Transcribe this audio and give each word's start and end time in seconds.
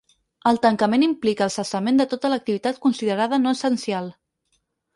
El 0.51 0.59
tancament 0.61 1.05
implica 1.07 1.45
el 1.47 1.51
cessament 1.57 2.01
de 2.01 2.09
tota 2.15 2.33
l’activitat 2.33 2.81
considerada 2.89 3.43
no 3.45 3.55
essencial. 3.59 4.13